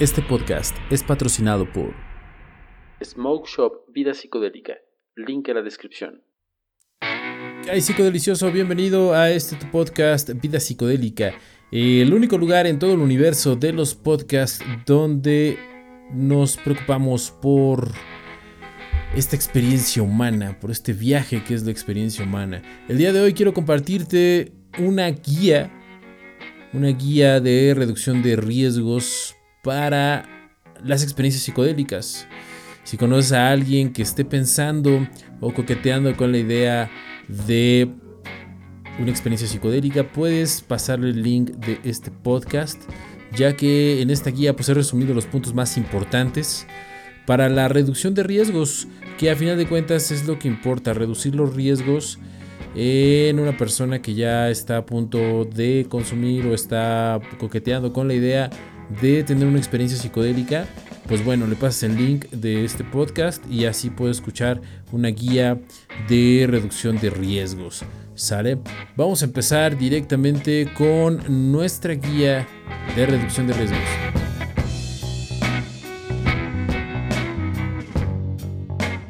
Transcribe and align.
Este 0.00 0.22
podcast 0.22 0.76
es 0.90 1.04
patrocinado 1.04 1.72
por 1.72 1.94
Smoke 3.00 3.46
Shop 3.46 3.72
Vida 3.92 4.12
Psicodélica. 4.12 4.74
Link 5.14 5.48
en 5.48 5.54
la 5.54 5.62
descripción. 5.62 6.20
¿Qué 7.62 7.80
psicodelicioso? 7.80 8.50
Bienvenido 8.50 9.14
a 9.14 9.30
este 9.30 9.54
tu 9.54 9.70
podcast 9.70 10.30
Vida 10.42 10.58
Psicodélica. 10.58 11.34
El 11.70 12.12
único 12.12 12.36
lugar 12.36 12.66
en 12.66 12.80
todo 12.80 12.94
el 12.94 12.98
universo 12.98 13.54
de 13.54 13.72
los 13.72 13.94
podcasts 13.94 14.64
donde 14.84 15.60
nos 16.12 16.56
preocupamos 16.56 17.30
por 17.30 17.92
esta 19.14 19.36
experiencia 19.36 20.02
humana, 20.02 20.58
por 20.58 20.72
este 20.72 20.92
viaje 20.92 21.44
que 21.44 21.54
es 21.54 21.62
la 21.62 21.70
experiencia 21.70 22.24
humana. 22.24 22.62
El 22.88 22.98
día 22.98 23.12
de 23.12 23.20
hoy 23.20 23.32
quiero 23.32 23.54
compartirte 23.54 24.54
una 24.76 25.08
guía, 25.10 25.70
una 26.72 26.88
guía 26.88 27.38
de 27.38 27.74
reducción 27.76 28.24
de 28.24 28.34
riesgos 28.34 29.36
para 29.64 30.28
las 30.84 31.02
experiencias 31.02 31.42
psicodélicas. 31.42 32.28
Si 32.84 32.96
conoces 32.96 33.32
a 33.32 33.50
alguien 33.50 33.92
que 33.92 34.02
esté 34.02 34.24
pensando 34.24 35.08
o 35.40 35.52
coqueteando 35.52 36.14
con 36.16 36.30
la 36.30 36.38
idea 36.38 36.90
de 37.28 37.88
una 39.00 39.10
experiencia 39.10 39.48
psicodélica, 39.48 40.04
puedes 40.12 40.60
pasarle 40.60 41.10
el 41.10 41.22
link 41.22 41.50
de 41.52 41.80
este 41.82 42.10
podcast, 42.10 42.80
ya 43.34 43.56
que 43.56 44.02
en 44.02 44.10
esta 44.10 44.30
guía 44.30 44.54
pues 44.54 44.68
he 44.68 44.74
resumido 44.74 45.14
los 45.14 45.26
puntos 45.26 45.54
más 45.54 45.76
importantes 45.78 46.66
para 47.26 47.48
la 47.48 47.68
reducción 47.68 48.14
de 48.14 48.22
riesgos, 48.22 48.86
que 49.18 49.30
a 49.30 49.36
final 49.36 49.56
de 49.56 49.66
cuentas 49.66 50.10
es 50.10 50.26
lo 50.26 50.38
que 50.38 50.46
importa, 50.46 50.92
reducir 50.92 51.34
los 51.34 51.54
riesgos 51.54 52.18
en 52.76 53.38
una 53.38 53.56
persona 53.56 54.02
que 54.02 54.14
ya 54.14 54.50
está 54.50 54.78
a 54.78 54.86
punto 54.86 55.46
de 55.46 55.86
consumir 55.88 56.46
o 56.46 56.54
está 56.54 57.20
coqueteando 57.38 57.92
con 57.92 58.08
la 58.08 58.14
idea 58.14 58.50
de 59.00 59.24
tener 59.24 59.46
una 59.46 59.58
experiencia 59.58 59.98
psicodélica, 59.98 60.66
pues 61.08 61.24
bueno, 61.24 61.46
le 61.46 61.56
pasas 61.56 61.84
el 61.84 61.96
link 61.96 62.26
de 62.30 62.64
este 62.64 62.84
podcast 62.84 63.44
y 63.50 63.66
así 63.66 63.90
puedes 63.90 64.18
escuchar 64.18 64.60
una 64.92 65.08
guía 65.08 65.58
de 66.08 66.46
reducción 66.48 66.98
de 66.98 67.10
riesgos. 67.10 67.84
¿Sale? 68.14 68.58
Vamos 68.96 69.22
a 69.22 69.24
empezar 69.24 69.76
directamente 69.76 70.70
con 70.76 71.52
nuestra 71.52 71.94
guía 71.94 72.46
de 72.94 73.06
reducción 73.06 73.46
de 73.46 73.54
riesgos. 73.54 73.80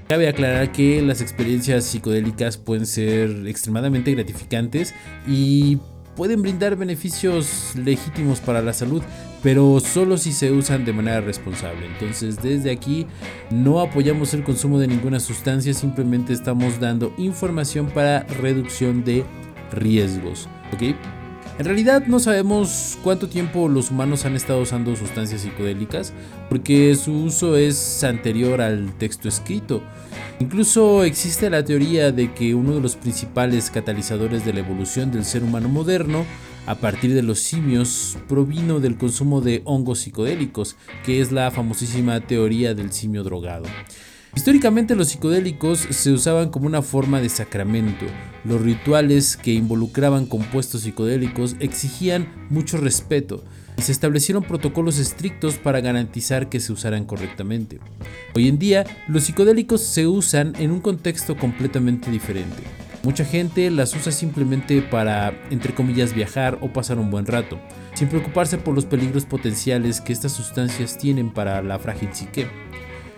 Cabe 0.08 0.28
aclarar 0.28 0.70
que 0.70 1.02
las 1.02 1.20
experiencias 1.20 1.84
psicodélicas 1.84 2.56
pueden 2.56 2.86
ser 2.86 3.46
extremadamente 3.46 4.12
gratificantes 4.12 4.94
y 5.26 5.78
pueden 6.16 6.42
brindar 6.42 6.76
beneficios 6.76 7.72
legítimos 7.76 8.40
para 8.40 8.62
la 8.62 8.72
salud, 8.72 9.02
pero 9.42 9.80
solo 9.80 10.16
si 10.16 10.32
se 10.32 10.52
usan 10.52 10.84
de 10.84 10.92
manera 10.92 11.20
responsable. 11.20 11.86
Entonces 11.86 12.42
desde 12.42 12.70
aquí 12.70 13.06
no 13.50 13.80
apoyamos 13.80 14.34
el 14.34 14.44
consumo 14.44 14.78
de 14.78 14.88
ninguna 14.88 15.20
sustancia, 15.20 15.74
simplemente 15.74 16.32
estamos 16.32 16.80
dando 16.80 17.12
información 17.16 17.86
para 17.86 18.24
reducción 18.24 19.04
de 19.04 19.24
riesgos. 19.72 20.48
¿ok? 20.72 20.96
En 21.56 21.66
realidad 21.66 22.06
no 22.08 22.18
sabemos 22.18 22.98
cuánto 23.04 23.28
tiempo 23.28 23.68
los 23.68 23.92
humanos 23.92 24.24
han 24.24 24.34
estado 24.34 24.60
usando 24.60 24.96
sustancias 24.96 25.42
psicodélicas 25.42 26.12
porque 26.48 26.96
su 26.96 27.12
uso 27.12 27.56
es 27.56 28.02
anterior 28.02 28.60
al 28.60 28.92
texto 28.98 29.28
escrito. 29.28 29.80
Incluso 30.40 31.04
existe 31.04 31.48
la 31.50 31.64
teoría 31.64 32.10
de 32.10 32.34
que 32.34 32.56
uno 32.56 32.74
de 32.74 32.80
los 32.80 32.96
principales 32.96 33.70
catalizadores 33.70 34.44
de 34.44 34.52
la 34.52 34.60
evolución 34.60 35.12
del 35.12 35.24
ser 35.24 35.44
humano 35.44 35.68
moderno 35.68 36.24
a 36.66 36.74
partir 36.74 37.14
de 37.14 37.22
los 37.22 37.38
simios 37.38 38.18
provino 38.26 38.80
del 38.80 38.98
consumo 38.98 39.40
de 39.40 39.62
hongos 39.64 40.00
psicodélicos, 40.00 40.74
que 41.04 41.20
es 41.20 41.30
la 41.30 41.52
famosísima 41.52 42.20
teoría 42.20 42.74
del 42.74 42.92
simio 42.92 43.22
drogado. 43.22 43.66
Históricamente 44.36 44.96
los 44.96 45.08
psicodélicos 45.08 45.78
se 45.78 46.10
usaban 46.10 46.50
como 46.50 46.66
una 46.66 46.82
forma 46.82 47.20
de 47.20 47.28
sacramento. 47.28 48.04
Los 48.44 48.60
rituales 48.60 49.36
que 49.36 49.52
involucraban 49.52 50.26
compuestos 50.26 50.82
psicodélicos 50.82 51.56
exigían 51.60 52.26
mucho 52.50 52.76
respeto 52.76 53.44
y 53.78 53.82
se 53.82 53.92
establecieron 53.92 54.42
protocolos 54.42 54.98
estrictos 54.98 55.54
para 55.54 55.80
garantizar 55.80 56.48
que 56.48 56.60
se 56.60 56.72
usaran 56.72 57.04
correctamente. 57.04 57.78
Hoy 58.34 58.48
en 58.48 58.58
día, 58.58 58.84
los 59.08 59.24
psicodélicos 59.24 59.80
se 59.82 60.06
usan 60.08 60.54
en 60.58 60.72
un 60.72 60.80
contexto 60.80 61.36
completamente 61.36 62.10
diferente. 62.10 62.62
Mucha 63.04 63.24
gente 63.24 63.70
las 63.70 63.94
usa 63.94 64.10
simplemente 64.10 64.82
para, 64.82 65.32
entre 65.50 65.74
comillas, 65.74 66.14
viajar 66.14 66.58
o 66.60 66.72
pasar 66.72 66.98
un 66.98 67.10
buen 67.10 67.26
rato, 67.26 67.60
sin 67.94 68.08
preocuparse 68.08 68.58
por 68.58 68.74
los 68.74 68.86
peligros 68.86 69.26
potenciales 69.26 70.00
que 70.00 70.12
estas 70.12 70.32
sustancias 70.32 70.98
tienen 70.98 71.30
para 71.30 71.62
la 71.62 71.78
frágil 71.78 72.08
psique. 72.12 72.48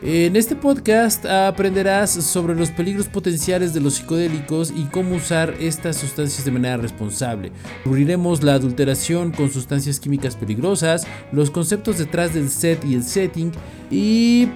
En 0.02 0.36
este 0.36 0.54
podcast 0.54 1.24
aprenderás 1.24 2.10
sobre 2.10 2.54
los 2.54 2.70
peligros 2.70 3.08
potenciales 3.08 3.72
de 3.72 3.80
los 3.80 3.94
psicodélicos 3.94 4.70
y 4.70 4.84
cómo 4.84 5.16
usar 5.16 5.54
estas 5.58 5.96
sustancias 5.96 6.44
de 6.44 6.50
manera 6.50 6.76
responsable. 6.76 7.50
Cubriremos 7.82 8.42
la 8.42 8.54
adulteración 8.54 9.32
con 9.32 9.50
sustancias 9.50 9.98
químicas 9.98 10.36
peligrosas, 10.36 11.06
los 11.32 11.50
conceptos 11.50 11.96
detrás 11.96 12.34
del 12.34 12.50
set 12.50 12.84
y 12.84 12.94
el 12.94 13.04
setting 13.04 13.52
y 13.90 14.48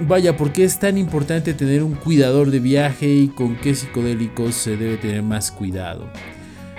vaya, 0.00 0.36
por 0.36 0.52
qué 0.52 0.62
es 0.62 0.78
tan 0.78 0.96
importante 0.96 1.54
tener 1.54 1.82
un 1.82 1.94
cuidador 1.94 2.52
de 2.52 2.60
viaje 2.60 3.08
y 3.08 3.28
con 3.28 3.56
qué 3.56 3.74
psicodélicos 3.74 4.54
se 4.54 4.76
debe 4.76 4.96
tener 4.96 5.24
más 5.24 5.50
cuidado. 5.50 6.08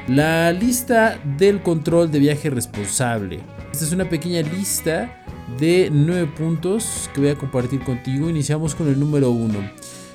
La 0.07 0.53
lista 0.53 1.19
del 1.37 1.61
control 1.61 2.11
de 2.11 2.19
viaje 2.19 2.49
responsable. 2.49 3.41
Esta 3.73 3.83
es 3.83 3.91
una 3.91 4.07
pequeña 4.07 4.41
lista 4.41 5.21
de 5.59 5.89
9 5.91 6.31
puntos 6.37 7.09
que 7.13 7.21
voy 7.21 7.29
a 7.29 7.37
compartir 7.37 7.81
contigo. 7.81 8.29
Iniciamos 8.29 8.75
con 8.75 8.87
el 8.87 8.99
número 8.99 9.31
1. 9.31 9.53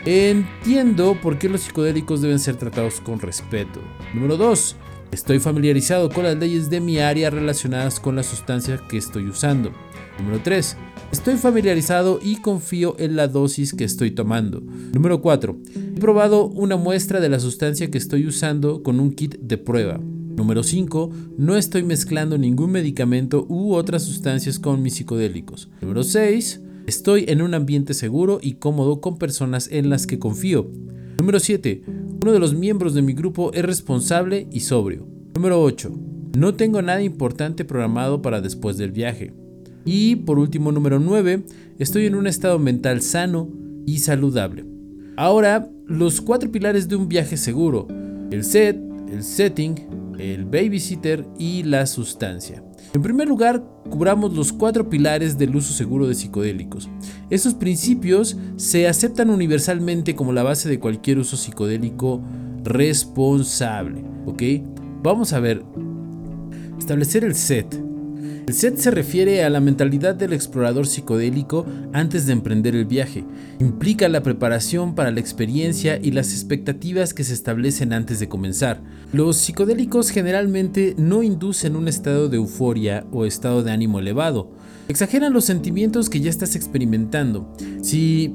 Entiendo 0.04 1.16
por 1.20 1.38
qué 1.38 1.48
los 1.48 1.62
psicodélicos 1.62 2.22
deben 2.22 2.38
ser 2.38 2.56
tratados 2.56 3.00
con 3.00 3.20
respeto. 3.20 3.80
Número 4.14 4.36
2. 4.36 4.76
Estoy 5.12 5.40
familiarizado 5.40 6.08
con 6.08 6.24
las 6.24 6.36
leyes 6.36 6.70
de 6.70 6.80
mi 6.80 6.98
área 6.98 7.30
relacionadas 7.30 7.98
con 7.98 8.16
la 8.16 8.22
sustancia 8.22 8.80
que 8.88 8.96
estoy 8.96 9.28
usando. 9.28 9.72
Número 10.18 10.40
3. 10.42 10.76
Estoy 11.12 11.36
familiarizado 11.36 12.20
y 12.22 12.36
confío 12.36 12.94
en 12.98 13.16
la 13.16 13.26
dosis 13.26 13.74
que 13.74 13.84
estoy 13.84 14.12
tomando. 14.12 14.60
Número 14.92 15.20
4. 15.20 15.58
He 15.96 16.00
probado 16.00 16.46
una 16.46 16.76
muestra 16.76 17.20
de 17.20 17.28
la 17.28 17.40
sustancia 17.40 17.90
que 17.90 17.98
estoy 17.98 18.26
usando 18.26 18.82
con 18.82 19.00
un 19.00 19.10
kit 19.12 19.36
de 19.40 19.58
prueba. 19.58 19.98
Número 20.40 20.62
5. 20.62 21.10
No 21.36 21.54
estoy 21.54 21.82
mezclando 21.82 22.38
ningún 22.38 22.70
medicamento 22.70 23.44
u 23.50 23.74
otras 23.74 24.04
sustancias 24.04 24.58
con 24.58 24.80
mis 24.80 24.94
psicodélicos. 24.94 25.68
Número 25.82 26.02
6. 26.02 26.62
Estoy 26.86 27.26
en 27.28 27.42
un 27.42 27.52
ambiente 27.52 27.92
seguro 27.92 28.38
y 28.40 28.54
cómodo 28.54 29.02
con 29.02 29.18
personas 29.18 29.68
en 29.70 29.90
las 29.90 30.06
que 30.06 30.18
confío. 30.18 30.70
Número 31.18 31.40
7. 31.40 31.82
Uno 32.22 32.32
de 32.32 32.38
los 32.38 32.54
miembros 32.54 32.94
de 32.94 33.02
mi 33.02 33.12
grupo 33.12 33.52
es 33.52 33.62
responsable 33.62 34.48
y 34.50 34.60
sobrio. 34.60 35.06
Número 35.34 35.62
8. 35.62 35.92
No 36.38 36.54
tengo 36.54 36.80
nada 36.80 37.02
importante 37.02 37.66
programado 37.66 38.22
para 38.22 38.40
después 38.40 38.78
del 38.78 38.92
viaje. 38.92 39.34
Y 39.84 40.16
por 40.16 40.38
último, 40.38 40.72
número 40.72 40.98
9. 41.00 41.44
Estoy 41.78 42.06
en 42.06 42.14
un 42.14 42.26
estado 42.26 42.58
mental 42.58 43.02
sano 43.02 43.50
y 43.84 43.98
saludable. 43.98 44.64
Ahora, 45.18 45.68
los 45.86 46.22
cuatro 46.22 46.50
pilares 46.50 46.88
de 46.88 46.96
un 46.96 47.08
viaje 47.08 47.36
seguro. 47.36 47.88
El 48.30 48.42
set, 48.42 48.80
el 49.10 49.24
setting, 49.24 49.74
el 50.18 50.44
babysitter 50.44 51.26
y 51.38 51.62
la 51.64 51.86
sustancia. 51.86 52.62
En 52.92 53.02
primer 53.02 53.28
lugar, 53.28 53.62
cubramos 53.88 54.34
los 54.34 54.52
cuatro 54.52 54.88
pilares 54.88 55.38
del 55.38 55.54
uso 55.54 55.72
seguro 55.72 56.08
de 56.08 56.14
psicodélicos. 56.14 56.88
Estos 57.28 57.54
principios 57.54 58.36
se 58.56 58.88
aceptan 58.88 59.30
universalmente 59.30 60.14
como 60.14 60.32
la 60.32 60.42
base 60.42 60.68
de 60.68 60.80
cualquier 60.80 61.18
uso 61.18 61.36
psicodélico 61.36 62.20
responsable. 62.64 64.02
¿Ok? 64.26 64.42
Vamos 65.02 65.32
a 65.32 65.40
ver. 65.40 65.62
Establecer 66.78 67.24
el 67.24 67.34
set. 67.34 67.89
El 68.50 68.56
set 68.56 68.78
se 68.78 68.90
refiere 68.90 69.44
a 69.44 69.48
la 69.48 69.60
mentalidad 69.60 70.16
del 70.16 70.32
explorador 70.32 70.88
psicodélico 70.88 71.66
antes 71.92 72.26
de 72.26 72.32
emprender 72.32 72.74
el 72.74 72.84
viaje. 72.84 73.22
Implica 73.60 74.08
la 74.08 74.24
preparación 74.24 74.96
para 74.96 75.12
la 75.12 75.20
experiencia 75.20 76.00
y 76.02 76.10
las 76.10 76.32
expectativas 76.32 77.14
que 77.14 77.22
se 77.22 77.32
establecen 77.32 77.92
antes 77.92 78.18
de 78.18 78.28
comenzar. 78.28 78.82
Los 79.12 79.36
psicodélicos 79.36 80.10
generalmente 80.10 80.96
no 80.98 81.22
inducen 81.22 81.76
un 81.76 81.86
estado 81.86 82.28
de 82.28 82.38
euforia 82.38 83.06
o 83.12 83.24
estado 83.24 83.62
de 83.62 83.70
ánimo 83.70 84.00
elevado. 84.00 84.50
Exageran 84.88 85.32
los 85.32 85.44
sentimientos 85.44 86.10
que 86.10 86.18
ya 86.18 86.28
estás 86.28 86.56
experimentando. 86.56 87.54
Si 87.82 88.34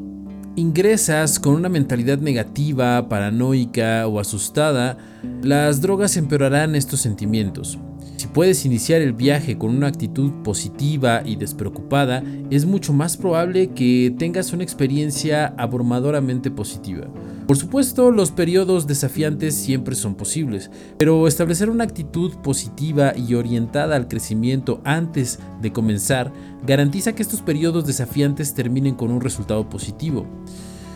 ingresas 0.56 1.40
con 1.40 1.56
una 1.56 1.68
mentalidad 1.68 2.20
negativa, 2.20 3.10
paranoica 3.10 4.08
o 4.08 4.22
asustada, 4.22 4.98
las 5.44 5.82
drogas 5.82 6.16
empeorarán 6.16 6.74
estos 6.74 7.02
sentimientos. 7.02 7.78
Si 8.18 8.28
puedes 8.28 8.66
iniciar 8.66 9.02
el 9.02 9.14
viaje 9.14 9.58
con 9.58 9.76
una 9.76 9.88
actitud 9.88 10.32
positiva 10.44 11.22
y 11.26 11.36
despreocupada, 11.36 12.24
es 12.50 12.66
mucho 12.66 12.94
más 12.94 13.18
probable 13.18 13.72
que 13.72 14.14
tengas 14.18 14.54
una 14.54 14.64
experiencia 14.64 15.54
abrumadoramente 15.58 16.50
positiva. 16.50 17.08
Por 17.46 17.58
supuesto, 17.58 18.12
los 18.12 18.32
periodos 18.32 18.88
desafiantes 18.88 19.54
siempre 19.54 19.96
son 19.96 20.16
posibles, 20.16 20.72
pero 20.98 21.28
establecer 21.28 21.70
una 21.70 21.84
actitud 21.84 22.34
positiva 22.38 23.14
y 23.16 23.36
orientada 23.36 23.96
al 23.96 24.08
crecimiento 24.08 24.82
antes 24.84 25.40
de 25.62 25.72
comenzar 25.72 26.32
garantiza 26.66 27.14
que 27.14 27.22
estos 27.22 27.42
periodos 27.42 27.86
desafiantes 27.86 28.56
terminen 28.56 28.96
con 28.96 29.12
un 29.12 29.22
resultado 29.22 29.70
positivo. 29.70 30.26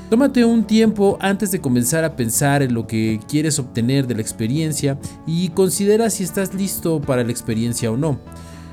Tómate 0.09 0.44
un 0.44 0.63
tiempo 0.63 1.19
antes 1.21 1.51
de 1.51 1.61
comenzar 1.61 2.03
a 2.03 2.15
pensar 2.15 2.63
en 2.63 2.73
lo 2.73 2.88
que 2.88 3.19
quieres 3.27 3.59
obtener 3.59 4.07
de 4.07 4.15
la 4.15 4.21
experiencia 4.21 4.97
y 5.27 5.50
considera 5.50 6.09
si 6.09 6.23
estás 6.23 6.56
listo 6.56 7.00
para 7.00 7.23
la 7.23 7.29
experiencia 7.29 7.91
o 7.91 7.97
no. 7.97 8.19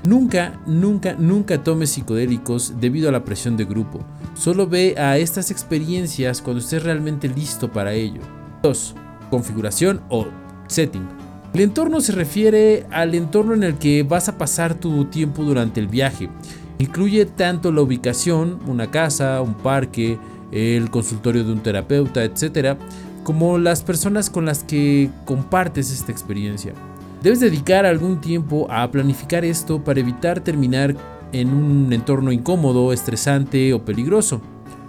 Nunca, 0.08 0.58
nunca, 0.66 1.12
nunca 1.12 1.62
tomes 1.62 1.90
psicodélicos 1.90 2.80
debido 2.80 3.10
a 3.10 3.12
la 3.12 3.22
presión 3.22 3.54
de 3.58 3.66
grupo. 3.66 4.00
Solo 4.34 4.66
ve 4.66 4.94
a 4.96 5.18
estas 5.18 5.50
experiencias 5.50 6.40
cuando 6.40 6.62
estés 6.62 6.82
realmente 6.82 7.28
listo 7.28 7.70
para 7.70 7.92
ello. 7.92 8.22
2. 8.62 8.94
Configuración 9.28 10.00
o 10.08 10.28
setting. 10.68 11.06
El 11.52 11.60
entorno 11.60 12.00
se 12.00 12.12
refiere 12.12 12.86
al 12.90 13.14
entorno 13.14 13.52
en 13.52 13.62
el 13.62 13.74
que 13.74 14.04
vas 14.04 14.30
a 14.30 14.38
pasar 14.38 14.74
tu 14.74 15.04
tiempo 15.04 15.42
durante 15.42 15.80
el 15.80 15.88
viaje. 15.88 16.30
Incluye 16.78 17.26
tanto 17.26 17.72
la 17.72 17.82
ubicación, 17.82 18.58
una 18.66 18.90
casa, 18.90 19.40
un 19.40 19.54
parque, 19.54 20.18
el 20.56 20.90
consultorio 20.90 21.44
de 21.44 21.52
un 21.52 21.62
terapeuta, 21.62 22.24
etc., 22.24 22.76
como 23.24 23.58
las 23.58 23.82
personas 23.82 24.30
con 24.30 24.46
las 24.46 24.62
que 24.62 25.10
compartes 25.24 25.90
esta 25.90 26.12
experiencia. 26.12 26.72
Debes 27.22 27.40
dedicar 27.40 27.84
algún 27.84 28.20
tiempo 28.20 28.66
a 28.70 28.90
planificar 28.90 29.44
esto 29.44 29.82
para 29.82 30.00
evitar 30.00 30.40
terminar 30.40 30.94
en 31.32 31.52
un 31.52 31.92
entorno 31.92 32.32
incómodo, 32.32 32.92
estresante 32.92 33.74
o 33.74 33.84
peligroso. 33.84 34.40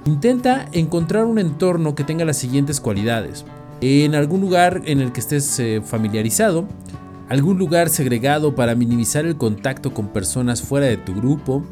Intenta 0.06 0.68
encontrar 0.72 1.26
un 1.26 1.40
entorno 1.40 1.96
que 1.96 2.04
tenga 2.04 2.26
las 2.26 2.38
siguientes 2.38 2.80
cualidades. 2.80 3.44
En 3.82 4.16
algún 4.16 4.42
lugar 4.42 4.82
en 4.86 5.02
el 5.02 5.12
que 5.12 5.20
estés 5.20 5.60
eh, 5.60 5.82
familiarizado, 5.84 6.68
algún 7.30 7.58
lugar 7.58 7.90
segregado 7.90 8.56
para 8.56 8.76
minimizar 8.76 9.26
el 9.26 9.36
contacto 9.36 9.94
con 9.94 10.08
personas 10.08 10.62
fuera 10.62 10.86
de 10.86 10.98
tu 10.98 11.14
grupo, 11.14 11.64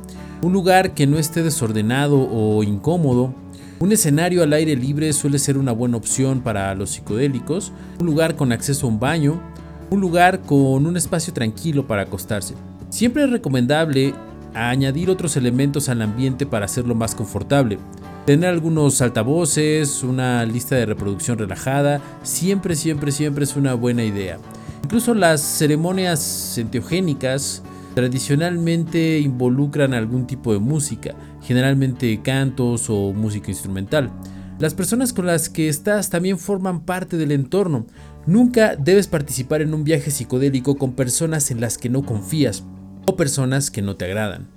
un 0.41 0.51
lugar 0.51 0.93
que 0.93 1.07
no 1.07 1.17
esté 1.17 1.43
desordenado 1.43 2.27
o 2.29 2.61
incómodo, 2.63 3.33
un 3.79 3.91
escenario 3.91 4.41
al 4.41 4.53
aire 4.53 4.75
libre 4.75 5.11
suele 5.11 5.37
ser 5.37 5.57
una 5.57 5.73
buena 5.73 5.97
opción 5.97 6.41
para 6.41 6.73
los 6.75 6.91
psicodélicos, 6.91 7.73
un 7.99 8.05
lugar 8.05 8.35
con 8.35 8.51
acceso 8.51 8.87
a 8.87 8.89
un 8.89 8.99
baño, 8.99 9.41
un 9.89 9.99
lugar 9.99 10.41
con 10.41 10.85
un 10.85 10.95
espacio 10.95 11.33
tranquilo 11.33 11.85
para 11.85 12.03
acostarse. 12.03 12.55
Siempre 12.89 13.25
es 13.25 13.29
recomendable 13.29 14.13
añadir 14.53 15.09
otros 15.09 15.35
elementos 15.35 15.89
al 15.89 16.01
ambiente 16.01 16.45
para 16.45 16.65
hacerlo 16.65 16.95
más 16.95 17.15
confortable. 17.15 17.77
Tener 18.25 18.49
algunos 18.49 19.01
altavoces, 19.01 20.03
una 20.03 20.45
lista 20.45 20.75
de 20.75 20.85
reproducción 20.85 21.37
relajada, 21.37 22.01
siempre, 22.23 22.75
siempre, 22.75 23.11
siempre 23.11 23.43
es 23.43 23.57
una 23.57 23.73
buena 23.73 24.03
idea. 24.05 24.37
Incluso 24.83 25.13
las 25.13 25.41
ceremonias 25.41 26.57
enteogénicas 26.57 27.61
tradicionalmente 27.93 29.19
involucran 29.19 29.93
algún 29.93 30.27
tipo 30.27 30.53
de 30.53 30.59
música, 30.59 31.13
generalmente 31.45 32.21
cantos 32.21 32.89
o 32.89 33.13
música 33.13 33.51
instrumental. 33.51 34.11
Las 34.59 34.73
personas 34.73 35.13
con 35.13 35.25
las 35.25 35.49
que 35.49 35.67
estás 35.67 36.09
también 36.09 36.39
forman 36.39 36.85
parte 36.85 37.17
del 37.17 37.31
entorno, 37.31 37.85
Nunca 38.27 38.75
debes 38.75 39.07
participar 39.07 39.61
en 39.61 39.75
un 39.75 39.83
viaje 39.83 40.09
psicodélico 40.09 40.77
con 40.77 40.93
personas 40.93 41.51
en 41.51 41.61
las 41.61 41.77
que 41.77 41.89
no 41.89 42.03
confías 42.03 42.63
o 43.05 43.15
personas 43.15 43.69
que 43.69 43.83
no 43.83 43.97
te 43.97 44.05
agradan. 44.05 44.47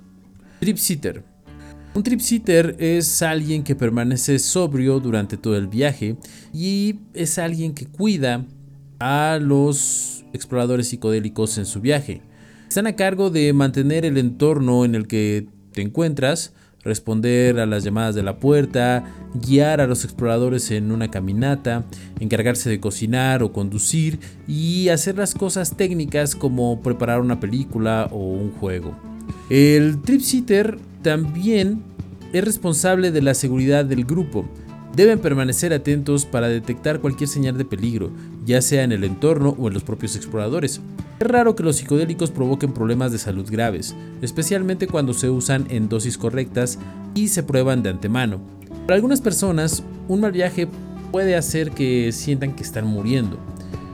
Trip 0.59 0.77
sitter. 0.77 1.23
Un 1.93 2.01
trip 2.01 2.19
sitter 2.19 2.75
es 2.79 3.21
alguien 3.21 3.63
que 3.63 3.75
permanece 3.75 4.39
sobrio 4.39 4.99
durante 4.99 5.37
todo 5.37 5.55
el 5.55 5.67
viaje 5.67 6.17
y 6.51 6.99
es 7.13 7.37
alguien 7.37 7.75
que 7.75 7.85
cuida 7.85 8.45
a 8.99 9.37
los 9.39 10.25
exploradores 10.33 10.87
psicodélicos 10.87 11.59
en 11.59 11.67
su 11.67 11.79
viaje. 11.79 12.23
Están 12.67 12.87
a 12.87 12.95
cargo 12.95 13.29
de 13.29 13.53
mantener 13.53 14.03
el 14.03 14.17
entorno 14.17 14.83
en 14.83 14.95
el 14.95 15.05
que 15.05 15.47
te 15.73 15.83
encuentras 15.83 16.53
responder 16.83 17.59
a 17.59 17.65
las 17.65 17.83
llamadas 17.83 18.15
de 18.15 18.23
la 18.23 18.37
puerta, 18.37 19.03
guiar 19.33 19.81
a 19.81 19.87
los 19.87 20.03
exploradores 20.03 20.71
en 20.71 20.91
una 20.91 21.11
caminata, 21.11 21.85
encargarse 22.19 22.69
de 22.69 22.79
cocinar 22.79 23.43
o 23.43 23.51
conducir 23.51 24.19
y 24.47 24.89
hacer 24.89 25.17
las 25.17 25.33
cosas 25.33 25.75
técnicas 25.75 26.35
como 26.35 26.81
preparar 26.81 27.21
una 27.21 27.39
película 27.39 28.07
o 28.11 28.17
un 28.17 28.51
juego. 28.51 28.95
El 29.49 30.01
trip 30.01 30.21
sitter 30.21 30.77
también 31.01 31.83
es 32.33 32.43
responsable 32.43 33.11
de 33.11 33.21
la 33.21 33.33
seguridad 33.33 33.85
del 33.85 34.05
grupo. 34.05 34.45
Deben 34.95 35.19
permanecer 35.19 35.71
atentos 35.73 36.25
para 36.25 36.47
detectar 36.47 36.99
cualquier 36.99 37.29
señal 37.29 37.57
de 37.57 37.65
peligro, 37.65 38.11
ya 38.45 38.61
sea 38.61 38.83
en 38.83 38.91
el 38.91 39.03
entorno 39.03 39.55
o 39.57 39.67
en 39.67 39.73
los 39.73 39.83
propios 39.83 40.15
exploradores. 40.15 40.81
Es 41.19 41.27
raro 41.27 41.55
que 41.55 41.63
los 41.63 41.77
psicodélicos 41.77 42.31
provoquen 42.31 42.73
problemas 42.73 43.11
de 43.11 43.19
salud 43.19 43.49
graves, 43.49 43.95
especialmente 44.21 44.87
cuando 44.87 45.13
se 45.13 45.29
usan 45.29 45.67
en 45.69 45.89
dosis 45.89 46.17
correctas 46.17 46.79
y 47.13 47.27
se 47.27 47.43
prueban 47.43 47.83
de 47.83 47.89
antemano. 47.89 48.39
Para 48.85 48.95
algunas 48.95 49.21
personas, 49.21 49.83
un 50.07 50.21
mal 50.21 50.31
viaje 50.31 50.67
puede 51.11 51.35
hacer 51.35 51.71
que 51.71 52.11
sientan 52.11 52.55
que 52.55 52.63
están 52.63 52.87
muriendo. 52.87 53.37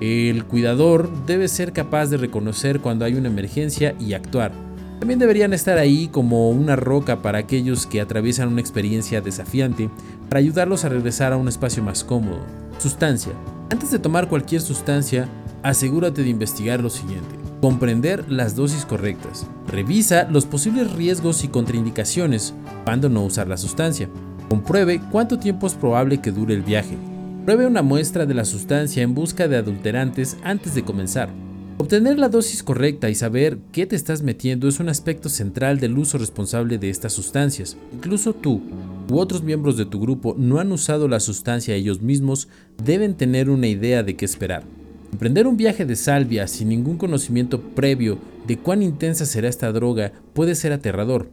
El 0.02 0.46
cuidador 0.46 1.10
debe 1.26 1.48
ser 1.48 1.72
capaz 1.72 2.08
de 2.08 2.18
reconocer 2.18 2.80
cuando 2.80 3.06
hay 3.06 3.16
una 3.16 3.28
emergencia 3.30 3.96
y 4.00 4.14
actuar. 4.14 4.52
También 5.00 5.20
deberían 5.20 5.54
estar 5.54 5.78
ahí 5.78 6.08
como 6.08 6.50
una 6.50 6.76
roca 6.76 7.22
para 7.22 7.40
aquellos 7.40 7.86
que 7.86 8.02
atraviesan 8.02 8.50
una 8.50 8.62
experiencia 8.62 9.22
desafiante, 9.22 9.90
para 10.30 10.40
ayudarlos 10.40 10.86
a 10.86 10.90
regresar 10.90 11.34
a 11.34 11.38
un 11.38 11.48
espacio 11.48 11.84
más 11.84 12.04
cómodo. 12.04 12.40
Sustancia. 12.80 13.34
Antes 13.72 13.92
de 13.92 14.00
tomar 14.00 14.28
cualquier 14.30 14.62
sustancia, 14.62 15.28
asegúrate 15.64 16.24
de 16.24 16.30
investigar 16.30 16.82
lo 16.82 16.90
siguiente. 16.90 17.36
Comprender 17.62 18.32
las 18.32 18.56
dosis 18.56 18.86
correctas. 18.86 19.48
Revisa 19.68 20.28
los 20.30 20.46
posibles 20.46 20.94
riesgos 20.94 21.44
y 21.44 21.48
contraindicaciones 21.48 22.54
cuando 22.84 23.10
no 23.10 23.24
usar 23.24 23.48
la 23.48 23.58
sustancia. 23.58 24.10
Compruebe 24.50 25.02
cuánto 25.12 25.40
tiempo 25.40 25.66
es 25.66 25.74
probable 25.74 26.22
que 26.22 26.32
dure 26.32 26.54
el 26.54 26.62
viaje. 26.62 26.98
Pruebe 27.46 27.66
una 27.66 27.82
muestra 27.82 28.26
de 28.26 28.34
la 28.34 28.46
sustancia 28.46 29.04
en 29.04 29.16
busca 29.16 29.48
de 29.48 29.58
adulterantes 29.58 30.38
antes 30.44 30.76
de 30.76 30.84
comenzar. 30.84 31.30
Obtener 31.78 32.18
la 32.18 32.30
dosis 32.30 32.64
correcta 32.64 33.10
y 33.10 33.16
saber 33.16 33.58
qué 33.72 33.86
te 33.86 33.96
estás 33.96 34.22
metiendo 34.22 34.68
es 34.68 34.80
un 34.80 34.90
aspecto 34.90 35.30
central 35.30 35.80
del 35.80 35.98
uso 35.98 36.18
responsable 36.18 36.78
de 36.78 36.90
estas 36.90 37.14
sustancias. 37.14 37.78
Incluso 37.94 38.34
tú 38.34 38.62
u 39.10 39.20
otros 39.20 39.44
miembros 39.44 39.78
de 39.78 39.86
tu 39.86 40.00
grupo 40.00 40.36
no 40.38 40.60
han 40.60 40.72
usado 40.72 41.08
la 41.08 41.20
sustancia 41.20 41.76
ellos 41.76 42.02
mismos, 42.02 42.48
deben 42.84 43.16
tener 43.16 43.50
una 43.50 43.68
idea 43.68 44.04
de 44.04 44.16
qué 44.16 44.26
esperar. 44.26 44.64
Emprender 45.12 45.48
un 45.48 45.58
viaje 45.58 45.86
de 45.86 45.96
salvia 45.96 46.48
sin 46.48 46.70
ningún 46.70 46.98
conocimiento 46.98 47.62
previo 47.62 48.18
de 48.48 48.58
cuán 48.58 48.82
intensa 48.82 49.26
será 49.26 49.48
esta 49.48 49.72
droga 49.72 50.12
puede 50.34 50.56
ser 50.56 50.74
aterrador. 50.74 51.30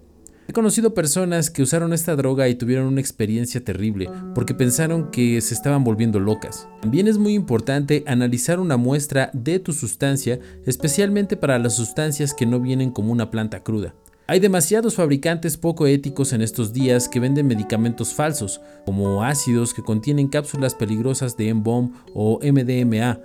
He 0.48 0.52
conocido 0.52 0.92
personas 0.92 1.50
que 1.50 1.62
usaron 1.62 1.92
esta 1.92 2.16
droga 2.16 2.48
y 2.48 2.56
tuvieron 2.56 2.86
una 2.86 3.00
experiencia 3.00 3.64
terrible 3.64 4.10
porque 4.34 4.54
pensaron 4.54 5.10
que 5.10 5.40
se 5.40 5.54
estaban 5.54 5.84
volviendo 5.84 6.20
locas. 6.20 6.68
También 6.80 7.08
es 7.08 7.16
muy 7.16 7.34
importante 7.34 8.02
analizar 8.06 8.60
una 8.60 8.76
muestra 8.76 9.30
de 9.32 9.60
tu 9.60 9.72
sustancia, 9.72 10.40
especialmente 10.66 11.36
para 11.36 11.58
las 11.58 11.76
sustancias 11.76 12.34
que 12.34 12.46
no 12.46 12.60
vienen 12.60 12.90
como 12.90 13.12
una 13.12 13.30
planta 13.30 13.62
cruda. 13.62 13.94
Hay 14.32 14.40
demasiados 14.40 14.94
fabricantes 14.94 15.58
poco 15.58 15.86
éticos 15.86 16.32
en 16.32 16.40
estos 16.40 16.72
días 16.72 17.06
que 17.06 17.20
venden 17.20 17.46
medicamentos 17.46 18.14
falsos, 18.14 18.62
como 18.86 19.22
ácidos 19.22 19.74
que 19.74 19.82
contienen 19.82 20.28
cápsulas 20.28 20.74
peligrosas 20.74 21.36
de 21.36 21.50
M-Bomb 21.50 21.92
o 22.14 22.40
MDMA, 22.42 23.20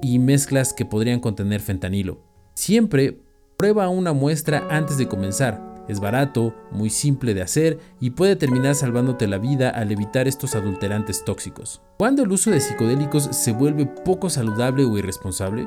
y 0.00 0.20
mezclas 0.20 0.72
que 0.72 0.84
podrían 0.84 1.18
contener 1.18 1.60
fentanilo. 1.60 2.20
Siempre 2.54 3.18
prueba 3.56 3.88
una 3.88 4.12
muestra 4.12 4.68
antes 4.70 4.96
de 4.96 5.08
comenzar. 5.08 5.60
Es 5.88 5.98
barato, 5.98 6.54
muy 6.70 6.88
simple 6.88 7.34
de 7.34 7.42
hacer 7.42 7.80
y 7.98 8.10
puede 8.10 8.36
terminar 8.36 8.76
salvándote 8.76 9.26
la 9.26 9.38
vida 9.38 9.70
al 9.70 9.90
evitar 9.90 10.28
estos 10.28 10.54
adulterantes 10.54 11.24
tóxicos. 11.24 11.82
¿Cuándo 11.98 12.22
el 12.22 12.30
uso 12.30 12.52
de 12.52 12.60
psicodélicos 12.60 13.24
se 13.32 13.50
vuelve 13.50 13.86
poco 13.86 14.30
saludable 14.30 14.84
o 14.84 14.96
irresponsable? 14.98 15.66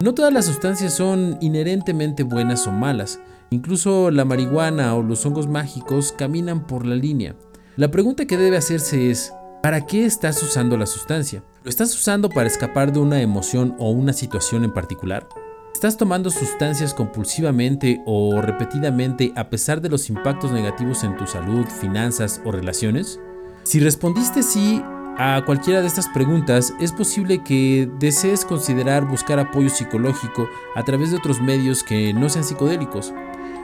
No 0.00 0.14
todas 0.14 0.32
las 0.32 0.46
sustancias 0.46 0.94
son 0.94 1.38
inherentemente 1.40 2.22
buenas 2.22 2.68
o 2.68 2.70
malas. 2.70 3.18
Incluso 3.50 4.10
la 4.10 4.24
marihuana 4.24 4.94
o 4.94 5.02
los 5.02 5.24
hongos 5.24 5.48
mágicos 5.48 6.12
caminan 6.12 6.66
por 6.66 6.84
la 6.84 6.94
línea. 6.94 7.34
La 7.76 7.90
pregunta 7.90 8.26
que 8.26 8.36
debe 8.36 8.58
hacerse 8.58 9.10
es, 9.10 9.32
¿para 9.62 9.86
qué 9.86 10.04
estás 10.04 10.42
usando 10.42 10.76
la 10.76 10.86
sustancia? 10.86 11.42
¿Lo 11.64 11.70
estás 11.70 11.94
usando 11.94 12.28
para 12.28 12.46
escapar 12.46 12.92
de 12.92 12.98
una 12.98 13.22
emoción 13.22 13.74
o 13.78 13.90
una 13.90 14.12
situación 14.12 14.64
en 14.64 14.72
particular? 14.72 15.26
¿Estás 15.72 15.96
tomando 15.96 16.28
sustancias 16.30 16.92
compulsivamente 16.92 18.02
o 18.04 18.42
repetidamente 18.42 19.32
a 19.36 19.48
pesar 19.48 19.80
de 19.80 19.88
los 19.88 20.10
impactos 20.10 20.52
negativos 20.52 21.04
en 21.04 21.16
tu 21.16 21.26
salud, 21.26 21.64
finanzas 21.66 22.42
o 22.44 22.52
relaciones? 22.52 23.20
Si 23.62 23.80
respondiste 23.80 24.42
sí 24.42 24.82
a 25.16 25.42
cualquiera 25.46 25.80
de 25.80 25.86
estas 25.86 26.08
preguntas, 26.08 26.74
es 26.80 26.92
posible 26.92 27.42
que 27.44 27.88
desees 27.98 28.44
considerar 28.44 29.06
buscar 29.06 29.38
apoyo 29.38 29.68
psicológico 29.68 30.48
a 30.74 30.84
través 30.84 31.12
de 31.12 31.16
otros 31.16 31.40
medios 31.40 31.82
que 31.82 32.12
no 32.12 32.28
sean 32.28 32.44
psicodélicos. 32.44 33.14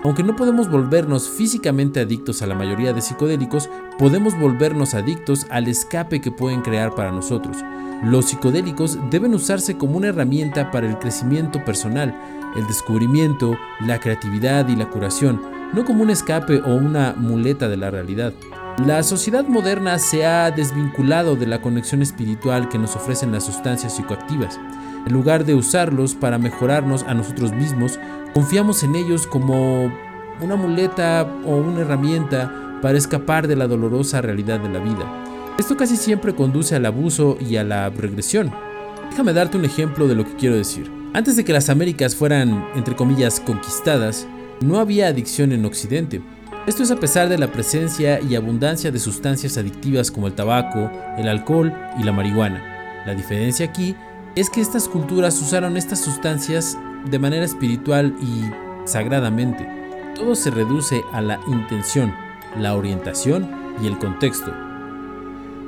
Aunque 0.04 0.22
no 0.22 0.36
podemos 0.36 0.70
volvernos 0.70 1.30
físicamente 1.30 1.98
adictos 1.98 2.42
a 2.42 2.46
la 2.46 2.54
mayoría 2.54 2.92
de 2.92 3.00
psicodélicos, 3.00 3.70
podemos 3.98 4.38
volvernos 4.38 4.92
adictos 4.92 5.46
al 5.48 5.66
escape 5.66 6.20
que 6.20 6.30
pueden 6.30 6.60
crear 6.60 6.94
para 6.94 7.10
nosotros. 7.10 7.56
Los 8.02 8.26
psicodélicos 8.26 8.98
deben 9.10 9.32
usarse 9.32 9.78
como 9.78 9.96
una 9.96 10.08
herramienta 10.08 10.70
para 10.70 10.86
el 10.86 10.98
crecimiento 10.98 11.64
personal, 11.64 12.14
el 12.54 12.66
descubrimiento, 12.66 13.56
la 13.80 13.98
creatividad 13.98 14.68
y 14.68 14.76
la 14.76 14.90
curación, 14.90 15.40
no 15.72 15.86
como 15.86 16.02
un 16.02 16.10
escape 16.10 16.60
o 16.60 16.74
una 16.74 17.14
muleta 17.16 17.70
de 17.70 17.78
la 17.78 17.90
realidad. 17.90 18.34
La 18.84 19.02
sociedad 19.04 19.46
moderna 19.46 19.98
se 19.98 20.26
ha 20.26 20.50
desvinculado 20.50 21.34
de 21.34 21.46
la 21.46 21.62
conexión 21.62 22.02
espiritual 22.02 22.68
que 22.68 22.78
nos 22.78 22.94
ofrecen 22.94 23.32
las 23.32 23.44
sustancias 23.46 23.96
psicoactivas. 23.96 24.60
En 25.06 25.14
lugar 25.14 25.46
de 25.46 25.54
usarlos 25.54 26.14
para 26.14 26.38
mejorarnos 26.38 27.04
a 27.04 27.14
nosotros 27.14 27.52
mismos, 27.52 27.98
confiamos 28.34 28.82
en 28.82 28.96
ellos 28.96 29.26
como 29.26 29.90
una 30.40 30.56
muleta 30.56 31.22
o 31.46 31.56
una 31.56 31.82
herramienta 31.82 32.78
para 32.82 32.98
escapar 32.98 33.46
de 33.46 33.56
la 33.56 33.68
dolorosa 33.68 34.20
realidad 34.20 34.58
de 34.60 34.68
la 34.68 34.80
vida. 34.80 35.54
Esto 35.56 35.76
casi 35.76 35.96
siempre 35.96 36.34
conduce 36.34 36.74
al 36.74 36.84
abuso 36.84 37.38
y 37.40 37.56
a 37.56 37.64
la 37.64 37.88
regresión. 37.88 38.52
Déjame 39.08 39.32
darte 39.32 39.56
un 39.56 39.64
ejemplo 39.64 40.08
de 40.08 40.16
lo 40.16 40.24
que 40.24 40.34
quiero 40.34 40.56
decir. 40.56 40.90
Antes 41.14 41.36
de 41.36 41.44
que 41.44 41.52
las 41.52 41.70
Américas 41.70 42.16
fueran, 42.16 42.66
entre 42.74 42.96
comillas, 42.96 43.38
conquistadas, 43.38 44.26
no 44.60 44.80
había 44.80 45.06
adicción 45.06 45.52
en 45.52 45.64
Occidente. 45.64 46.20
Esto 46.66 46.82
es 46.82 46.90
a 46.90 46.96
pesar 46.96 47.28
de 47.28 47.38
la 47.38 47.52
presencia 47.52 48.20
y 48.20 48.34
abundancia 48.34 48.90
de 48.90 48.98
sustancias 48.98 49.56
adictivas 49.56 50.10
como 50.10 50.26
el 50.26 50.32
tabaco, 50.32 50.90
el 51.16 51.28
alcohol 51.28 51.72
y 52.00 52.02
la 52.02 52.10
marihuana. 52.10 53.04
La 53.06 53.14
diferencia 53.14 53.66
aquí 53.66 53.94
es 54.34 54.50
que 54.50 54.60
estas 54.60 54.88
culturas 54.88 55.40
usaron 55.40 55.76
estas 55.76 56.00
sustancias 56.00 56.76
de 57.10 57.18
manera 57.18 57.44
espiritual 57.44 58.16
y 58.20 58.88
sagradamente. 58.88 59.68
Todo 60.14 60.34
se 60.34 60.50
reduce 60.50 61.02
a 61.12 61.20
la 61.20 61.40
intención, 61.48 62.14
la 62.58 62.74
orientación 62.74 63.48
y 63.82 63.86
el 63.86 63.98
contexto. 63.98 64.52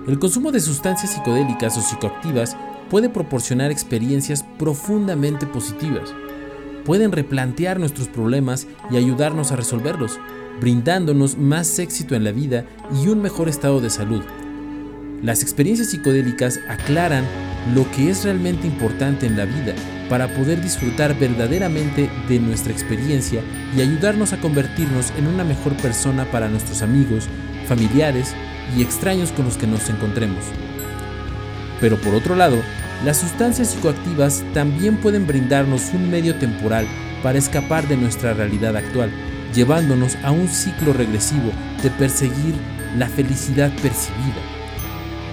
El 0.07 0.19
consumo 0.19 0.52
de 0.52 0.61
sustancias 0.61 1.12
psicodélicas 1.12 1.76
o 1.76 1.81
psicoactivas 1.81 2.57
puede 2.88 3.09
proporcionar 3.09 3.71
experiencias 3.71 4.45
profundamente 4.59 5.47
positivas. 5.47 6.14
Pueden 6.85 7.11
replantear 7.11 7.81
nuestros 7.81 8.07
problemas 8.07 8.69
y 8.90 8.97
ayudarnos 8.97 9.50
a 9.50 9.57
resolverlos, 9.57 10.21
brindándonos 10.61 11.37
más 11.37 11.81
éxito 11.81 12.14
en 12.14 12.23
la 12.23 12.31
vida 12.31 12.64
y 13.02 13.09
un 13.09 13.21
mejor 13.21 13.49
estado 13.49 13.81
de 13.81 13.90
salud. 13.90 14.23
Las 15.23 15.43
experiencias 15.43 15.90
psicodélicas 15.90 16.61
aclaran 16.69 17.25
lo 17.75 17.90
que 17.90 18.11
es 18.11 18.23
realmente 18.23 18.69
importante 18.69 19.26
en 19.26 19.37
la 19.37 19.45
vida 19.45 19.75
para 20.08 20.28
poder 20.28 20.60
disfrutar 20.60 21.18
verdaderamente 21.18 22.10
de 22.28 22.38
nuestra 22.38 22.72
experiencia 22.72 23.40
y 23.76 23.80
ayudarnos 23.80 24.32
a 24.32 24.40
convertirnos 24.40 25.12
en 25.18 25.26
una 25.26 25.44
mejor 25.44 25.75
persona 25.76 26.25
para 26.26 26.48
nuestros 26.48 26.82
amigos, 26.82 27.28
familiares 27.66 28.34
y 28.76 28.82
extraños 28.82 29.32
con 29.32 29.46
los 29.46 29.56
que 29.56 29.66
nos 29.66 29.88
encontremos. 29.88 30.44
Pero 31.80 32.00
por 32.00 32.14
otro 32.14 32.36
lado, 32.36 32.56
las 33.04 33.18
sustancias 33.18 33.70
psicoactivas 33.70 34.42
también 34.54 34.96
pueden 34.96 35.26
brindarnos 35.26 35.92
un 35.92 36.10
medio 36.10 36.36
temporal 36.36 36.86
para 37.22 37.38
escapar 37.38 37.86
de 37.88 37.96
nuestra 37.96 38.32
realidad 38.34 38.76
actual, 38.76 39.10
llevándonos 39.54 40.16
a 40.22 40.30
un 40.30 40.48
ciclo 40.48 40.92
regresivo 40.92 41.50
de 41.82 41.90
perseguir 41.90 42.54
la 42.96 43.08
felicidad 43.08 43.70
percibida. 43.82 44.40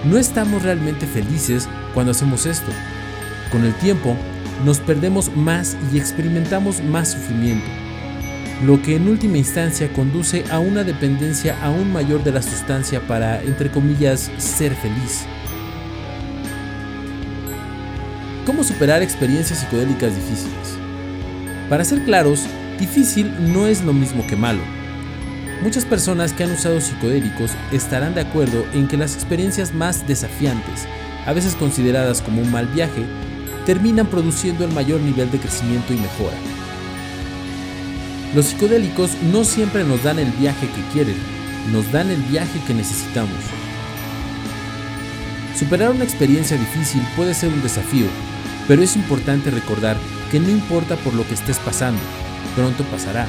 No 0.04 0.18
estamos 0.18 0.62
realmente 0.62 1.06
felices 1.06 1.68
cuando 1.94 2.12
hacemos 2.12 2.44
esto. 2.44 2.70
Con 3.50 3.64
el 3.64 3.72
tiempo, 3.74 4.16
nos 4.64 4.78
perdemos 4.78 5.34
más 5.36 5.76
y 5.92 5.98
experimentamos 5.98 6.82
más 6.82 7.12
sufrimiento, 7.12 7.66
lo 8.64 8.80
que 8.80 8.96
en 8.96 9.08
última 9.08 9.38
instancia 9.38 9.92
conduce 9.92 10.44
a 10.50 10.58
una 10.58 10.84
dependencia 10.84 11.58
aún 11.62 11.92
mayor 11.92 12.22
de 12.22 12.32
la 12.32 12.42
sustancia 12.42 13.00
para, 13.06 13.42
entre 13.42 13.70
comillas, 13.70 14.30
ser 14.38 14.74
feliz. 14.74 15.24
¿Cómo 18.46 18.62
superar 18.62 19.02
experiencias 19.02 19.60
psicodélicas 19.60 20.14
difíciles? 20.14 20.78
Para 21.68 21.84
ser 21.84 22.04
claros, 22.04 22.44
difícil 22.78 23.32
no 23.52 23.66
es 23.66 23.82
lo 23.82 23.92
mismo 23.92 24.26
que 24.26 24.36
malo. 24.36 24.60
Muchas 25.62 25.86
personas 25.86 26.34
que 26.34 26.44
han 26.44 26.52
usado 26.52 26.80
psicodélicos 26.80 27.52
estarán 27.72 28.14
de 28.14 28.20
acuerdo 28.20 28.66
en 28.74 28.86
que 28.86 28.98
las 28.98 29.14
experiencias 29.14 29.72
más 29.72 30.06
desafiantes, 30.06 30.86
a 31.24 31.32
veces 31.32 31.54
consideradas 31.54 32.20
como 32.20 32.42
un 32.42 32.52
mal 32.52 32.66
viaje, 32.66 33.06
terminan 33.66 34.06
produciendo 34.06 34.64
el 34.64 34.72
mayor 34.72 35.00
nivel 35.00 35.30
de 35.30 35.38
crecimiento 35.38 35.92
y 35.92 35.96
mejora. 35.96 36.36
Los 38.34 38.46
psicodélicos 38.46 39.12
no 39.32 39.44
siempre 39.44 39.84
nos 39.84 40.02
dan 40.02 40.18
el 40.18 40.30
viaje 40.32 40.66
que 40.66 40.82
quieren, 40.92 41.16
nos 41.72 41.90
dan 41.92 42.10
el 42.10 42.20
viaje 42.22 42.60
que 42.66 42.74
necesitamos. 42.74 43.38
Superar 45.58 45.92
una 45.92 46.04
experiencia 46.04 46.56
difícil 46.56 47.00
puede 47.16 47.32
ser 47.32 47.50
un 47.50 47.62
desafío, 47.62 48.06
pero 48.66 48.82
es 48.82 48.96
importante 48.96 49.50
recordar 49.50 49.96
que 50.30 50.40
no 50.40 50.48
importa 50.48 50.96
por 50.96 51.14
lo 51.14 51.26
que 51.26 51.34
estés 51.34 51.58
pasando, 51.58 52.00
pronto 52.56 52.82
pasará. 52.84 53.28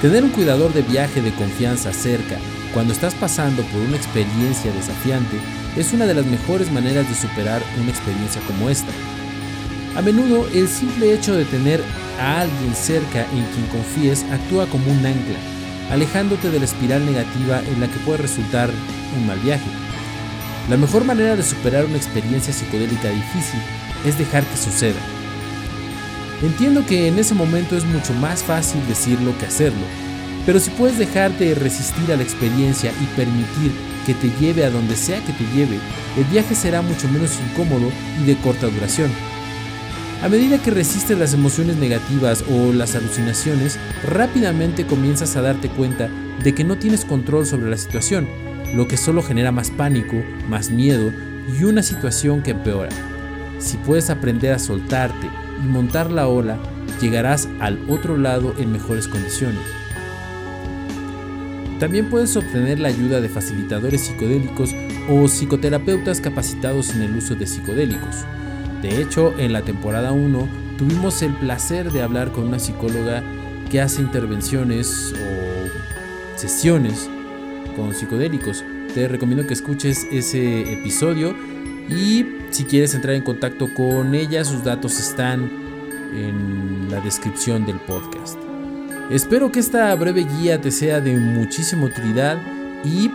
Tener 0.00 0.22
un 0.22 0.30
cuidador 0.30 0.72
de 0.72 0.82
viaje 0.82 1.20
de 1.20 1.32
confianza 1.32 1.92
cerca 1.92 2.38
cuando 2.72 2.92
estás 2.92 3.14
pasando 3.14 3.64
por 3.64 3.80
una 3.80 3.96
experiencia 3.96 4.72
desafiante 4.72 5.36
es 5.76 5.92
una 5.92 6.06
de 6.06 6.14
las 6.14 6.26
mejores 6.26 6.70
maneras 6.72 7.08
de 7.08 7.14
superar 7.14 7.62
una 7.80 7.90
experiencia 7.90 8.40
como 8.46 8.70
esta. 8.70 8.92
A 9.96 10.02
menudo 10.02 10.48
el 10.54 10.68
simple 10.68 11.12
hecho 11.12 11.34
de 11.34 11.44
tener 11.44 11.82
a 12.20 12.40
alguien 12.40 12.74
cerca 12.74 13.22
en 13.32 13.44
quien 13.52 13.66
confíes 13.70 14.24
actúa 14.30 14.66
como 14.66 14.90
un 14.90 15.04
ancla, 15.04 15.38
alejándote 15.90 16.50
de 16.50 16.58
la 16.58 16.64
espiral 16.64 17.04
negativa 17.04 17.60
en 17.60 17.80
la 17.80 17.88
que 17.88 17.98
puede 18.00 18.18
resultar 18.18 18.70
un 19.16 19.26
mal 19.26 19.38
viaje. 19.40 19.70
La 20.68 20.76
mejor 20.76 21.04
manera 21.04 21.34
de 21.34 21.42
superar 21.42 21.86
una 21.86 21.96
experiencia 21.96 22.52
psicodélica 22.52 23.08
difícil 23.08 23.60
es 24.04 24.18
dejar 24.18 24.44
que 24.44 24.56
suceda. 24.56 25.00
Entiendo 26.42 26.84
que 26.86 27.08
en 27.08 27.18
ese 27.18 27.34
momento 27.34 27.76
es 27.76 27.84
mucho 27.84 28.12
más 28.14 28.42
fácil 28.44 28.80
decirlo 28.86 29.36
que 29.38 29.46
hacerlo, 29.46 29.84
pero 30.46 30.60
si 30.60 30.70
puedes 30.70 30.98
dejar 30.98 31.36
de 31.38 31.54
resistir 31.54 32.12
a 32.12 32.16
la 32.16 32.22
experiencia 32.22 32.92
y 33.02 33.06
permitir 33.16 33.72
que 34.08 34.14
te 34.14 34.30
lleve 34.40 34.64
a 34.64 34.70
donde 34.70 34.96
sea 34.96 35.22
que 35.22 35.34
te 35.34 35.44
lleve, 35.54 35.78
el 36.16 36.24
viaje 36.24 36.54
será 36.54 36.80
mucho 36.80 37.06
menos 37.08 37.38
incómodo 37.50 37.92
y 38.18 38.24
de 38.24 38.38
corta 38.38 38.66
duración. 38.66 39.10
A 40.22 40.30
medida 40.30 40.56
que 40.62 40.70
resistes 40.70 41.18
las 41.18 41.34
emociones 41.34 41.76
negativas 41.76 42.42
o 42.50 42.72
las 42.72 42.94
alucinaciones, 42.94 43.78
rápidamente 44.02 44.86
comienzas 44.86 45.36
a 45.36 45.42
darte 45.42 45.68
cuenta 45.68 46.08
de 46.42 46.54
que 46.54 46.64
no 46.64 46.78
tienes 46.78 47.04
control 47.04 47.44
sobre 47.44 47.68
la 47.68 47.76
situación, 47.76 48.26
lo 48.74 48.88
que 48.88 48.96
solo 48.96 49.22
genera 49.22 49.52
más 49.52 49.70
pánico, 49.70 50.16
más 50.48 50.70
miedo 50.70 51.12
y 51.58 51.64
una 51.64 51.82
situación 51.82 52.42
que 52.42 52.52
empeora. 52.52 52.88
Si 53.58 53.76
puedes 53.76 54.08
aprender 54.08 54.54
a 54.54 54.58
soltarte 54.58 55.28
y 55.62 55.66
montar 55.66 56.10
la 56.10 56.28
ola, 56.28 56.56
llegarás 56.98 57.46
al 57.60 57.78
otro 57.90 58.16
lado 58.16 58.54
en 58.58 58.72
mejores 58.72 59.06
condiciones. 59.06 59.60
También 61.78 62.10
puedes 62.10 62.36
obtener 62.36 62.80
la 62.80 62.88
ayuda 62.88 63.20
de 63.20 63.28
facilitadores 63.28 64.00
psicodélicos 64.00 64.74
o 65.08 65.28
psicoterapeutas 65.28 66.20
capacitados 66.20 66.90
en 66.90 67.02
el 67.02 67.16
uso 67.16 67.36
de 67.36 67.46
psicodélicos. 67.46 68.24
De 68.82 69.00
hecho, 69.00 69.38
en 69.38 69.52
la 69.52 69.62
temporada 69.62 70.12
1 70.12 70.48
tuvimos 70.76 71.22
el 71.22 71.34
placer 71.34 71.92
de 71.92 72.02
hablar 72.02 72.32
con 72.32 72.48
una 72.48 72.58
psicóloga 72.58 73.22
que 73.70 73.80
hace 73.80 74.00
intervenciones 74.00 75.12
o 75.14 76.38
sesiones 76.38 77.08
con 77.76 77.94
psicodélicos. 77.94 78.64
Te 78.94 79.06
recomiendo 79.06 79.46
que 79.46 79.54
escuches 79.54 80.06
ese 80.10 80.72
episodio 80.72 81.34
y 81.88 82.26
si 82.50 82.64
quieres 82.64 82.94
entrar 82.94 83.14
en 83.14 83.22
contacto 83.22 83.72
con 83.72 84.14
ella, 84.14 84.44
sus 84.44 84.64
datos 84.64 84.98
están 84.98 85.50
en 86.14 86.90
la 86.90 87.00
descripción 87.00 87.66
del 87.66 87.78
podcast. 87.80 88.47
Espero 89.10 89.50
que 89.50 89.60
esta 89.60 89.94
breve 89.94 90.24
guía 90.24 90.60
te 90.60 90.70
sea 90.70 91.00
de 91.00 91.16
muchísima 91.16 91.84
utilidad 91.86 92.36
y 92.84 93.10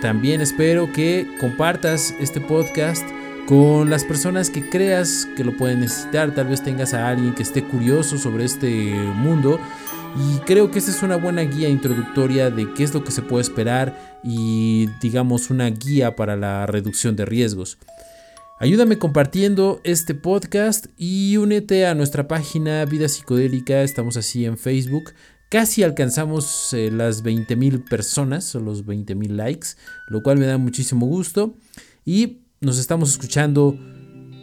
también 0.00 0.40
espero 0.40 0.90
que 0.92 1.26
compartas 1.38 2.14
este 2.20 2.40
podcast 2.40 3.06
con 3.46 3.90
las 3.90 4.02
personas 4.02 4.48
que 4.48 4.68
creas 4.70 5.28
que 5.36 5.44
lo 5.44 5.54
pueden 5.58 5.80
necesitar. 5.80 6.34
Tal 6.34 6.46
vez 6.46 6.62
tengas 6.62 6.94
a 6.94 7.06
alguien 7.08 7.34
que 7.34 7.42
esté 7.42 7.62
curioso 7.64 8.16
sobre 8.16 8.44
este 8.44 8.94
mundo. 9.14 9.60
Y 10.16 10.38
creo 10.46 10.70
que 10.70 10.78
esta 10.78 10.90
es 10.90 11.02
una 11.02 11.16
buena 11.16 11.42
guía 11.42 11.68
introductoria 11.68 12.50
de 12.50 12.72
qué 12.72 12.84
es 12.84 12.94
lo 12.94 13.04
que 13.04 13.10
se 13.10 13.20
puede 13.20 13.42
esperar 13.42 13.98
y 14.22 14.88
digamos 15.02 15.50
una 15.50 15.68
guía 15.68 16.16
para 16.16 16.36
la 16.36 16.66
reducción 16.66 17.14
de 17.14 17.26
riesgos. 17.26 17.78
Ayúdame 18.64 18.98
compartiendo 18.98 19.82
este 19.84 20.14
podcast 20.14 20.86
y 20.96 21.36
únete 21.36 21.84
a 21.84 21.94
nuestra 21.94 22.26
página 22.26 22.82
Vida 22.86 23.10
Psicodélica. 23.10 23.82
Estamos 23.82 24.16
así 24.16 24.46
en 24.46 24.56
Facebook. 24.56 25.12
Casi 25.50 25.82
alcanzamos 25.82 26.72
eh, 26.72 26.90
las 26.90 27.22
20.000 27.22 27.86
personas 27.86 28.54
o 28.54 28.60
los 28.60 28.86
20.000 28.86 29.28
likes, 29.32 29.68
lo 30.08 30.22
cual 30.22 30.38
me 30.38 30.46
da 30.46 30.56
muchísimo 30.56 31.04
gusto. 31.04 31.58
Y 32.06 32.38
nos 32.62 32.78
estamos 32.78 33.10
escuchando 33.10 33.78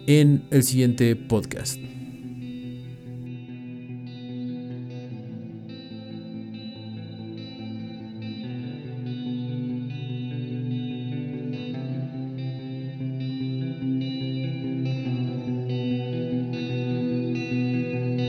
en 0.06 0.48
el 0.52 0.62
siguiente 0.62 1.16
podcast. 1.16 1.80